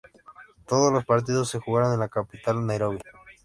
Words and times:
Todos 0.65 0.91
los 0.91 1.05
partidos 1.05 1.49
se 1.49 1.59
jugaron 1.59 1.93
en 1.93 1.99
la 1.99 2.09
capital 2.09 2.65
Nairobi. 2.65 2.97